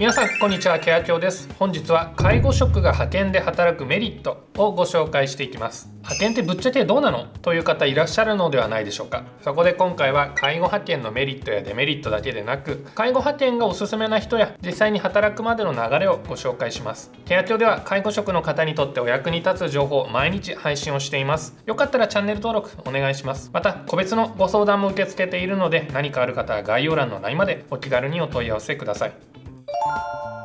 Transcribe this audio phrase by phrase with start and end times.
[0.00, 0.78] 皆さんこんにちは。
[0.78, 1.46] ケア協です。
[1.58, 5.90] 本日は介護職が派遣で働くメリットをご紹介していきます。
[5.98, 7.26] 派遣ってぶっちゃけどうなの？
[7.42, 9.24] という方いらっしゃるのではないでしょうか。
[9.42, 17.12] そこで今回は介護派遣のメリットやデメリットだけでなく介護派遣がおすすめな人や実際に働くまでの流れをご紹介します。
[17.26, 21.54] ケア協では介護職の方にとってお役に立つ情報を毎日配信をしています。
[21.66, 23.50] よかったらチャンネル登録お願いします。
[23.52, 29.12] また個別のご相談も受け付けているので何かある方は概要欄の LINE までお気軽にお問い合わせください。
[29.90, 30.39] Thank you.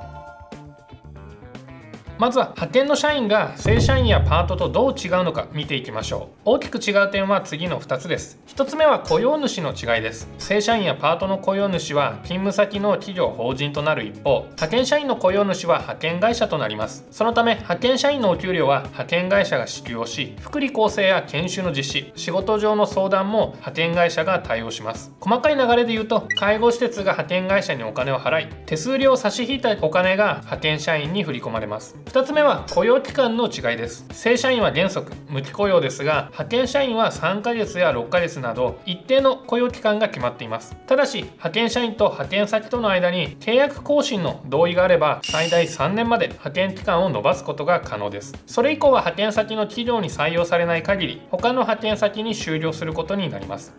[2.18, 6.40] まずは派遣の社員が正社員やパートとどう違うのか見ていきましょう。
[6.46, 8.40] 大きく違う点は次の2つです。
[8.48, 10.30] 1つ目は雇用主の違いです。
[10.38, 17.06] 正社員やパートの雇用主は勤務先の企業法人となる一方派遣社員の雇用主は派遣会社となります。
[17.12, 25.12] そのため派遣社員のお給料は派遣会社が支給をし福利厚生や研修の実施仕事上の相談も派遣会社が対応します。
[25.20, 31.98] 細かい流れで言うと介護施設が派遣会社にお金を払い手数料を差し引いたお金が派遣社員に振り込まれます。
[32.06, 34.06] 2つ目は雇用期間の違いです。
[34.12, 40.76] 正社員は原則無期雇用ですが派遣社員は3ヶ月や6ヶ月など一定の雇用期間が決まっています。
[40.88, 48.34] ただし派遣社員と派遣先との間に契約更新の同意があれば最大3年まで派遣期間を延ばすことが可能です。
[48.46, 53.74] それ以降は派遣先の企業に採用されない限り他の派遣先に終了することになります。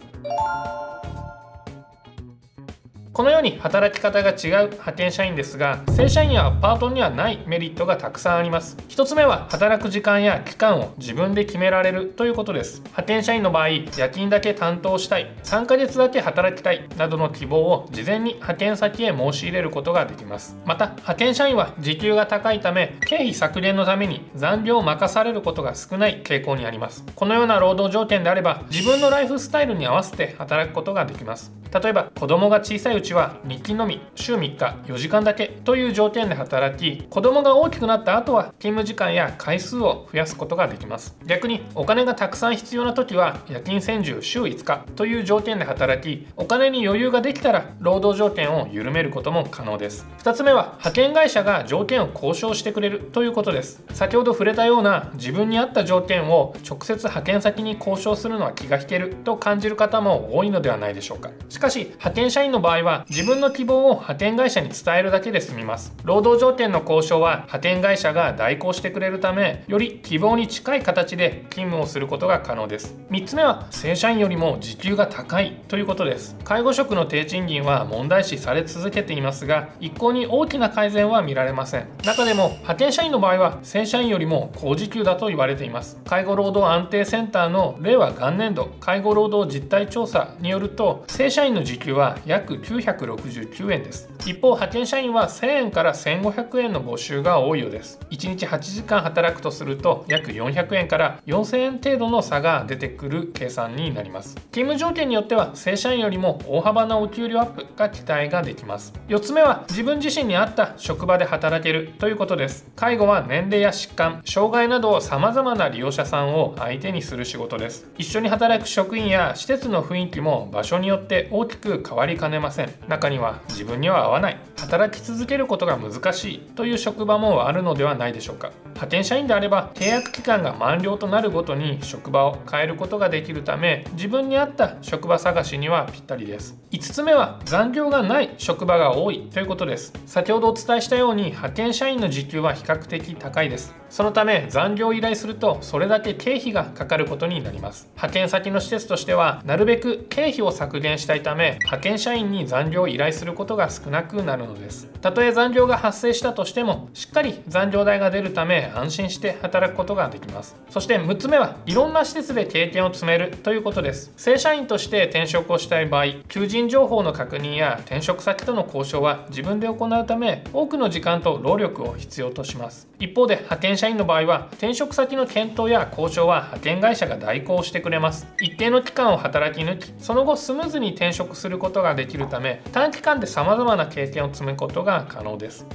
[3.17, 8.77] このように働き方が違う派遣社員ですが正社員やパートにはないメリットがたくさんあります。
[8.91, 12.81] 1つ目は働く時間や期間を自分で決められるということです。
[12.81, 20.59] 派遣社員の場合夜勤だけ担当したい3ヶ月だけ働きたいなどの希望を事前に派遣先へ申し入れることができます。
[20.67, 27.03] また派遣社員は時給が高いため経費削減のために残業を任されることが少ない傾向にあります。
[27.14, 31.50] このような労働条件であれば自分のライフスタイルに合わせて働くことができます。
[31.82, 41.19] 例えば子供が小さいうちは日勤のみ週3日4時間だけという条件で働き子供が大きくなった後は勤務時間や回数を増やすことができます。
[41.27, 50.06] 逆にお金がたくさん必要な時は夜勤専従週5日という条件で働きお金に余裕ができたら労働条件を緩めることも可能です。
[50.20, 53.84] 2つ目は派遣会社が条件を交渉してくれるということです。
[53.92, 61.66] 先ほど触れたような自分に合った条件を直接派遣先に交渉するのは気が引けると感じる方も多いのではないでしょうかしか。
[61.71, 65.94] し派遣社員の場合は自分の希望を派遣会社に伝えるだけで済みます。
[66.04, 72.97] 労働条件の交渉は派遣会社が代行してくれるためより希望に近い形で勤務をすることが可能です。
[73.10, 76.37] 3つ目は正社員よりも時給が高いということです。
[76.44, 81.88] 介護職の低賃金は問題視され続けていますが一向に大きな改善は見られません。
[82.04, 86.00] 中でも派遣社員の場合は正社員よりも高時給だと言われています。
[86.04, 94.09] 介護労働安定センターの令和元年度介護労働実態調査によると正社員の時給は約969円です。
[94.27, 97.99] 一方派遣社員は1000円から1500円の募集が多いようです。
[98.11, 104.34] 1日8時間働くとすると約400円から4000円程度の差が出てくる計算になります。
[104.53, 108.93] 勤務条件によっては正社員よりも大幅なお給料アップが期待ができます。
[109.09, 112.66] 4つ目は自分自身に合った職場で働けるということです。
[112.77, 117.87] 介護は年齢や疾患障害など様々な利用者さんを相手にする仕事です。
[117.97, 122.72] 一緒に働く職員や施設の雰囲気も場所によって大きく変わりかねません。
[122.88, 124.38] 中には自分には合わない。
[124.56, 126.38] 働き続けることが難しい。
[126.38, 128.52] という職場もあるのではないでしょうか。
[128.76, 136.59] 派遣社員であれば契約期間が満了となるごとに職場を変えることができるため自分に合った職場探しにはぴったりです。
[136.72, 139.94] 5つ目は残業がない職場が多いということです。
[140.04, 143.75] 先ほどお伝えしたように派遣社員の時給は比較的高いです。
[143.88, 147.88] そのため残業を依頼するとそれだけ経費がかかることになります。
[147.94, 154.88] 派遣先の施設としてはなるべく経費を削減したいため派遣社員に残業を依頼することが少なくなるのです。
[155.00, 160.56] たとえ残業が発生したとしてもしっかり残業代が出るため安心して働くことができます。
[160.71, 164.12] そして6つ目はいろんな施設で経験を積めるということです。
[164.16, 172.89] 正社員として転職をしたい場合求人情報の確認や転職先との交渉は自分で行うため多くの時間と労力を必要とします。
[172.98, 178.27] 一方で派遣社員の場合は転職先の検討や交渉は派遣会社が代行してくれます。
[178.41, 185.66] 一定の期間を働き抜きその後スムーズに転職することができるため短期間で様々な経験を積むことが可能です。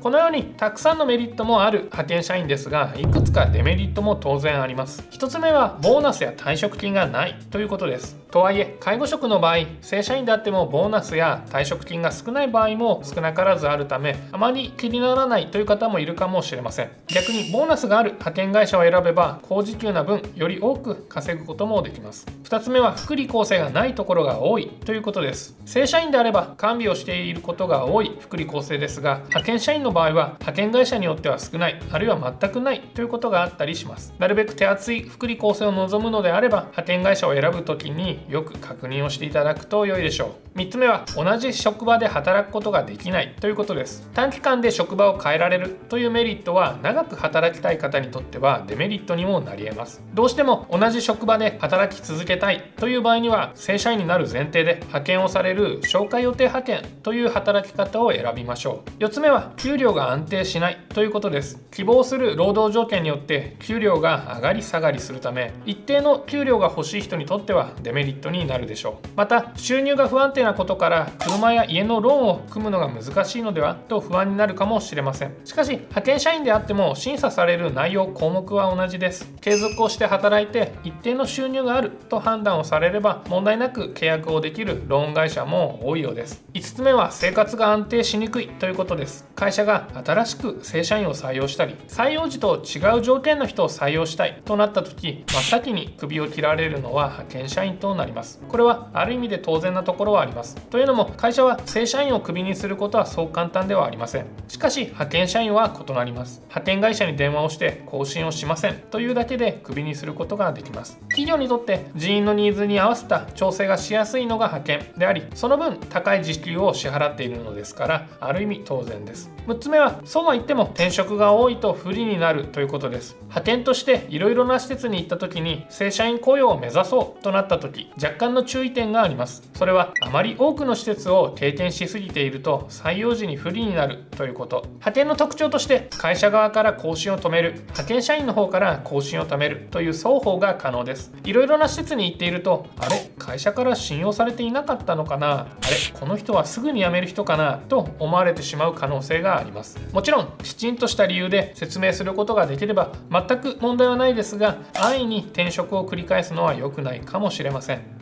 [0.00, 5.02] このようにたくさんのメリットもある派遣社員ですがいくつかデメリットも当然あります。
[5.10, 8.16] 1つ目はボーナスや退職金がないということです。
[8.30, 16.90] とはいえ介護職の場合正社員であってもボーナスや退職金が少ない場合も少なからずあるためあまり気にならないという方もいるかもしれません。
[17.08, 22.26] 逆にボーナスがある派遣会社を選べば高時給な分より多く稼ぐこともできます。
[22.44, 25.58] 2つ目は福利厚生がないところが多いということです。
[25.66, 34.14] 正社員であれば完備をしていることが多い福利厚生ですが派遣社員のの場合は派遣会社によっては少ないあるいは全くないということがあったりします。
[34.18, 40.50] なるべく手厚い福利厚生を望むのであれば派遣会社を選ぶ時によく確認をしていただくと良いでしょう。
[40.58, 44.08] 3つ目は同じ職場で働くことができないということです。
[44.14, 50.02] 短期間で職場を変えられるというメリットは長く働きたい方にとってはデメリットにもなり得ます。
[50.14, 59.02] どうしても同じ職場で働き続けたいという場合には正社員になる前提で派遣をされる紹介予定派遣という働き方を選びましょう。
[59.02, 61.60] 4つ目は給料が安定しないということです。
[61.70, 69.08] 希望する労働条件によって給料が上がり下がりするため一定の給料が欲しい人にとってはデメリットになるでしょう。
[69.16, 75.34] また収入が不安定なことから車や家のローンを組むのが難しいのではと不安になるかもしれません。
[75.44, 79.32] しかし派遣社員であっても審査される内容項目は同じです。
[79.40, 86.44] 継続をして働いて一定の収入があると判断をされれば問題なく契約をできるローン会社も多いようです。
[86.54, 89.26] 5つ目は生活が安定しにくいということです。
[89.34, 98.40] 会社が新しく正社員を採用したり採用時と違う条件の人を採用したいとなった時真っ先に首を切られるのは派遣社員となります。
[98.48, 100.56] これはある意味で当然なところはあります。
[100.70, 104.26] というのも会社は正社員をクビにすることはそう簡単ではありません。
[104.48, 106.40] しかし派遣社員は異なります。
[106.40, 108.74] 派遣会社に電話をして更新をしません。
[108.90, 110.98] というだけでクビにすることができます。
[111.10, 119.30] 企業にとって人員のニーズに合わせた調整がしやすいのが派遣でありその分高い時給を支払っているのですからある意味当然です。
[119.46, 123.16] 6つ目はそうは言っても転職が多いと不利になるということです。
[123.22, 129.48] 派遣としていろいろな施設に行った時に正社員雇用を目指そうとなった時若干の注意点があります。
[129.54, 134.62] それはあまり多くの施設を経験しすぎていると採用時に不利になるということ。
[134.64, 137.52] 派遣の特徴として会社側から更新を止める。
[137.52, 141.12] 派遣社員の方から更新を止めるという双方が可能です。
[141.24, 143.10] いろいろな施設に行っているとあれ？
[143.18, 145.40] 会社から信用されていなかったのかな？
[145.40, 145.98] あれ？
[145.98, 147.58] この人はすぐに辞める人かな？
[147.68, 149.49] と思われてしまう可能性があります。
[149.92, 157.99] もちろんきちんとした理由で説明することができれば全く問題はないですが安易に転職を繰り返すのは良くないかもしれません。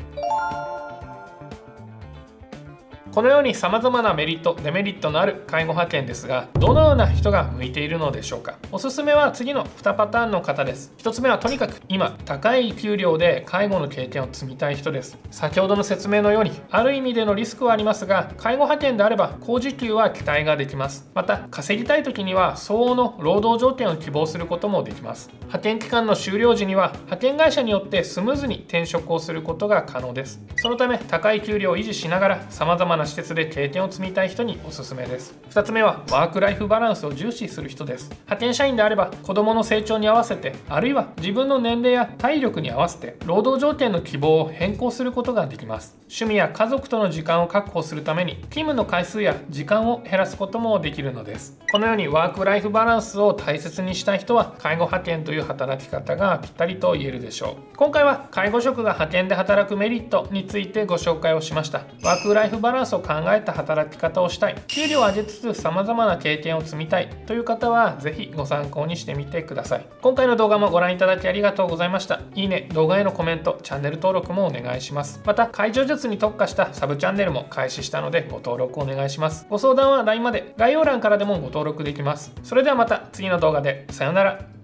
[3.15, 8.59] このように様々なメリット、デメリットのある介護派遣ですが、どのような人が向いているのでしょうか。
[8.71, 10.93] おすすめは次の2パターンの方です。
[10.99, 15.19] 1つ目はとにかく今、高い給料で介護の経験を積みたい人です。
[15.31, 21.11] 先ほどの説明のように、ある意味でのリスクはありますが、介護派遣であれば高時給は期待ができます。
[21.15, 25.31] また、稼ぎたい時には相応の労働条件を希望することもできます。
[25.39, 30.41] 派遣期間の終了時には、派遣会社によってスムーズに転職をすることが可能です。
[30.57, 35.35] そのため、高い給料を維持しながら、様々な施設で経験を積みたい人におすすめです。
[35.51, 38.11] 2つ目はワークライフバランスを重視する人です。
[38.11, 45.98] 派遣社員であれば子どもの成長に合わせてあるいは自分の年齢や体力に合わせて労働条件の希望を変更することができます。
[46.09, 51.59] 趣味や家族との時間を確保するために勤務の回数や時間を減らすこともできるのです。
[51.71, 57.77] このようにワークライフバランスを大切にしたい人は介護派遣という働き方がぴったりと言えるでしょう。
[57.77, 61.83] 今回は介護職が派遣で働くメリットについてご紹介をしました。
[62.03, 64.57] ワークライフバランスを考えた働き方をしたい。
[64.67, 67.11] 給料を上げつつ様々な経験を積みたい。
[67.27, 69.87] という方はぜひご参考にしてみてください。
[70.01, 72.21] 今回の動画もご覧いただきありがとうございました。
[72.35, 75.21] いいね動画へのコメントチャンネル登録もお願いします。
[75.27, 75.49] また
[75.99, 79.47] 術に特化したサブチャンネルも開始したのでご登録お願いします。
[79.51, 80.55] ご相談は LINE まで。
[80.57, 82.33] 概要欄からでもご登録できます。
[82.43, 83.87] それではまた次の動画で。
[83.91, 84.58] さようなら。